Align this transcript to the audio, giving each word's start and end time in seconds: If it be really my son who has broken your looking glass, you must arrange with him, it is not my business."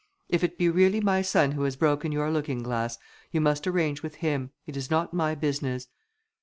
If 0.29 0.43
it 0.43 0.57
be 0.57 0.67
really 0.67 0.99
my 0.99 1.21
son 1.21 1.51
who 1.51 1.61
has 1.61 1.75
broken 1.75 2.11
your 2.11 2.31
looking 2.31 2.63
glass, 2.63 2.97
you 3.29 3.39
must 3.39 3.67
arrange 3.67 4.01
with 4.01 4.15
him, 4.15 4.49
it 4.65 4.75
is 4.75 4.89
not 4.89 5.13
my 5.13 5.35
business." 5.35 5.89